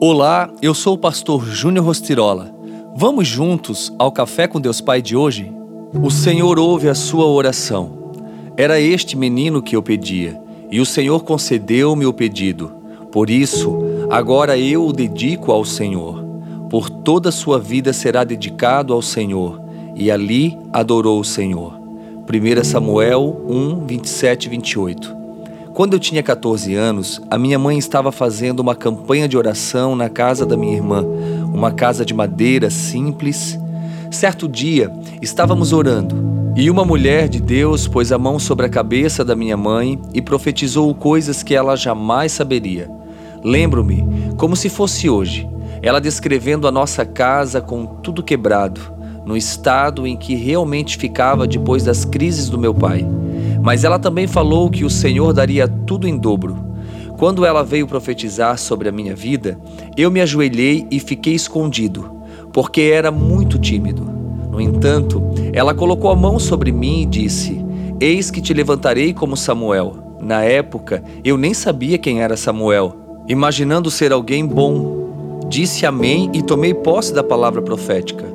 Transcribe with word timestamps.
Olá, 0.00 0.50
eu 0.60 0.74
sou 0.74 0.94
o 0.94 0.98
pastor 0.98 1.46
Júnior 1.46 1.86
Rostirola. 1.86 2.52
Vamos 2.96 3.28
juntos 3.28 3.92
ao 3.96 4.10
Café 4.10 4.48
com 4.48 4.60
Deus 4.60 4.80
Pai 4.80 5.00
de 5.00 5.16
hoje? 5.16 5.52
O 6.02 6.10
Senhor 6.10 6.58
ouve 6.58 6.88
a 6.88 6.94
sua 6.94 7.26
oração. 7.26 8.12
Era 8.56 8.80
este 8.80 9.16
menino 9.16 9.62
que 9.62 9.76
eu 9.76 9.82
pedia, 9.82 10.38
e 10.70 10.80
o 10.80 10.84
Senhor 10.84 11.22
concedeu-me 11.22 12.04
o 12.06 12.12
pedido. 12.12 12.72
Por 13.12 13.30
isso, 13.30 13.78
agora 14.10 14.58
eu 14.58 14.84
o 14.84 14.92
dedico 14.92 15.52
ao 15.52 15.64
Senhor. 15.64 16.22
Por 16.68 16.90
toda 16.90 17.28
a 17.28 17.32
sua 17.32 17.58
vida 17.60 17.92
será 17.92 18.24
dedicado 18.24 18.92
ao 18.92 19.00
Senhor, 19.00 19.62
e 19.94 20.10
ali 20.10 20.58
adorou 20.72 21.20
o 21.20 21.24
Senhor. 21.24 21.72
1 22.28 22.64
Samuel 22.64 23.44
1, 23.48 23.86
27 23.86 24.46
e 24.46 24.48
28. 24.50 25.23
Quando 25.74 25.94
eu 25.94 25.98
tinha 25.98 26.22
14 26.22 26.72
anos, 26.76 27.20
a 27.28 27.36
minha 27.36 27.58
mãe 27.58 27.76
estava 27.76 28.12
fazendo 28.12 28.60
uma 28.60 28.76
campanha 28.76 29.26
de 29.26 29.36
oração 29.36 29.96
na 29.96 30.08
casa 30.08 30.46
da 30.46 30.56
minha 30.56 30.76
irmã, 30.76 31.04
uma 31.52 31.72
casa 31.72 32.04
de 32.04 32.14
madeira 32.14 32.70
simples. 32.70 33.58
Certo 34.08 34.46
dia, 34.46 34.88
estávamos 35.20 35.72
orando 35.72 36.14
e 36.54 36.70
uma 36.70 36.84
mulher 36.84 37.28
de 37.28 37.40
Deus 37.40 37.88
pôs 37.88 38.12
a 38.12 38.18
mão 38.18 38.38
sobre 38.38 38.66
a 38.66 38.68
cabeça 38.68 39.24
da 39.24 39.34
minha 39.34 39.56
mãe 39.56 40.00
e 40.14 40.22
profetizou 40.22 40.94
coisas 40.94 41.42
que 41.42 41.56
ela 41.56 41.74
jamais 41.74 42.30
saberia. 42.30 42.88
Lembro-me 43.42 44.06
como 44.36 44.54
se 44.54 44.68
fosse 44.68 45.10
hoje, 45.10 45.48
ela 45.82 46.00
descrevendo 46.00 46.68
a 46.68 46.70
nossa 46.70 47.04
casa 47.04 47.60
com 47.60 47.84
tudo 47.84 48.22
quebrado, 48.22 48.80
no 49.26 49.36
estado 49.36 50.06
em 50.06 50.16
que 50.16 50.36
realmente 50.36 50.96
ficava 50.96 51.48
depois 51.48 51.82
das 51.82 52.04
crises 52.04 52.48
do 52.48 52.58
meu 52.58 52.72
pai. 52.72 53.04
Mas 53.64 53.82
ela 53.82 53.98
também 53.98 54.26
falou 54.26 54.68
que 54.68 54.84
o 54.84 54.90
Senhor 54.90 55.32
daria 55.32 55.66
tudo 55.66 56.06
em 56.06 56.18
dobro. 56.18 56.54
Quando 57.16 57.46
ela 57.46 57.64
veio 57.64 57.86
profetizar 57.86 58.58
sobre 58.58 58.90
a 58.90 58.92
minha 58.92 59.16
vida, 59.16 59.58
eu 59.96 60.10
me 60.10 60.20
ajoelhei 60.20 60.86
e 60.90 61.00
fiquei 61.00 61.32
escondido, 61.32 62.20
porque 62.52 62.82
era 62.82 63.10
muito 63.10 63.58
tímido. 63.58 64.04
No 64.50 64.60
entanto, 64.60 65.22
ela 65.50 65.72
colocou 65.72 66.10
a 66.10 66.14
mão 66.14 66.38
sobre 66.38 66.70
mim 66.70 67.04
e 67.04 67.06
disse: 67.06 67.64
Eis 67.98 68.30
que 68.30 68.42
te 68.42 68.52
levantarei 68.52 69.14
como 69.14 69.34
Samuel. 69.34 70.18
Na 70.20 70.42
época, 70.42 71.02
eu 71.24 71.38
nem 71.38 71.54
sabia 71.54 71.96
quem 71.96 72.20
era 72.20 72.36
Samuel, 72.36 72.94
imaginando 73.26 73.90
ser 73.90 74.12
alguém 74.12 74.46
bom. 74.46 75.40
Disse 75.48 75.86
amém 75.86 76.30
e 76.34 76.42
tomei 76.42 76.74
posse 76.74 77.14
da 77.14 77.24
palavra 77.24 77.62
profética. 77.62 78.33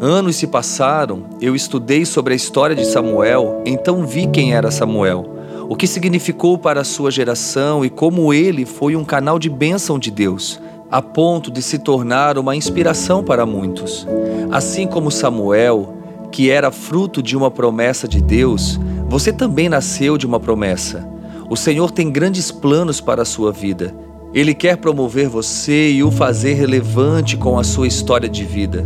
Anos 0.00 0.36
se 0.36 0.46
passaram, 0.46 1.24
eu 1.40 1.56
estudei 1.56 2.04
sobre 2.04 2.34
a 2.34 2.36
história 2.36 2.76
de 2.76 2.84
Samuel, 2.84 3.62
então 3.64 4.06
vi 4.06 4.26
quem 4.26 4.54
era 4.54 4.70
Samuel, 4.70 5.26
o 5.70 5.74
que 5.74 5.86
significou 5.86 6.58
para 6.58 6.82
a 6.82 6.84
sua 6.84 7.10
geração 7.10 7.82
e 7.82 7.88
como 7.88 8.34
ele 8.34 8.66
foi 8.66 8.94
um 8.94 9.04
canal 9.04 9.38
de 9.38 9.48
bênção 9.48 9.98
de 9.98 10.10
Deus, 10.10 10.60
a 10.90 11.00
ponto 11.00 11.50
de 11.50 11.62
se 11.62 11.78
tornar 11.78 12.36
uma 12.36 12.54
inspiração 12.54 13.24
para 13.24 13.46
muitos. 13.46 14.06
Assim 14.50 14.86
como 14.86 15.10
Samuel, 15.10 15.94
que 16.30 16.50
era 16.50 16.70
fruto 16.70 17.22
de 17.22 17.34
uma 17.34 17.50
promessa 17.50 18.06
de 18.06 18.20
Deus, 18.20 18.78
você 19.08 19.32
também 19.32 19.70
nasceu 19.70 20.18
de 20.18 20.26
uma 20.26 20.38
promessa. 20.38 21.08
O 21.48 21.56
Senhor 21.56 21.90
tem 21.90 22.10
grandes 22.10 22.50
planos 22.50 23.00
para 23.00 23.22
a 23.22 23.26
sua 23.26 23.50
vida. 23.50 23.94
Ele 24.34 24.52
quer 24.52 24.76
promover 24.76 25.26
você 25.26 25.90
e 25.90 26.04
o 26.04 26.10
fazer 26.10 26.52
relevante 26.52 27.34
com 27.36 27.58
a 27.58 27.64
sua 27.64 27.86
história 27.86 28.28
de 28.28 28.44
vida. 28.44 28.84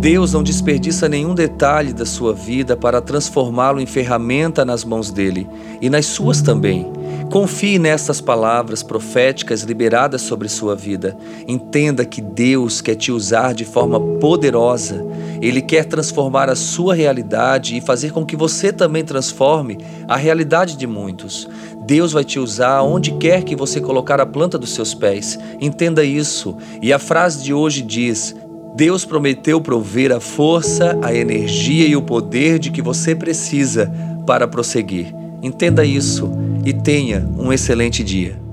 Deus 0.00 0.32
não 0.32 0.42
desperdiça 0.42 1.10
nenhum 1.10 1.34
detalhe 1.34 1.92
da 1.92 2.06
sua 2.06 2.32
vida 2.32 2.74
para 2.74 3.02
transformá-lo 3.02 3.82
em 3.82 3.84
ferramenta 3.84 4.64
nas 4.64 4.82
mãos 4.82 5.10
dele 5.10 5.46
e 5.78 5.90
nas 5.90 6.06
suas 6.06 6.40
também. 6.40 6.90
Confie 7.30 7.78
nessas 7.78 8.18
palavras 8.18 8.82
proféticas 8.82 9.60
liberadas 9.60 10.22
sobre 10.22 10.48
sua 10.48 10.74
vida. 10.74 11.14
Entenda 11.46 12.02
que 12.06 12.22
Deus 12.22 12.80
quer 12.80 12.94
te 12.94 13.12
usar 13.12 13.52
de 13.52 13.66
forma 13.66 14.00
poderosa. 14.18 15.04
Ele 15.38 15.60
quer 15.60 15.84
transformar 15.84 16.48
a 16.48 16.56
sua 16.56 16.94
realidade 16.94 17.76
e 17.76 17.80
fazer 17.82 18.10
com 18.10 18.24
que 18.24 18.36
você 18.36 18.72
também 18.72 19.04
transforme 19.04 19.76
a 20.08 20.16
realidade 20.16 20.78
de 20.78 20.86
muitos. 20.86 21.46
Deus 21.86 22.12
vai 22.12 22.24
te 22.24 22.38
usar 22.38 22.82
onde 22.82 23.12
quer 23.12 23.44
que 23.44 23.54
você 23.54 23.80
colocar 23.82 24.18
a 24.18 24.26
planta 24.26 24.56
dos 24.56 24.74
seus 24.74 24.94
pés. 24.94 25.38
Entenda 25.60 26.02
isso. 26.02 26.56
E 26.80 26.90
a 26.90 26.98
frase 26.98 27.42
de 27.42 27.52
hoje 27.52 27.82
diz: 27.82 28.34
Deus 28.74 29.04
prometeu 29.04 29.60
prover 29.60 30.12
a 30.12 30.20
força, 30.20 30.98
a 31.02 31.14
energia 31.14 31.86
e 31.86 31.96
o 31.96 32.02
poder 32.02 32.58
de 32.58 32.70
que 32.70 32.80
você 32.80 33.14
precisa 33.14 33.90
para 34.26 34.46
prosseguir. 34.46 35.14
Entenda 35.42 35.84
isso 35.84 36.30
e 36.64 36.72
tenha 36.72 37.26
um 37.38 37.52
excelente 37.52 38.04
dia. 38.04 38.49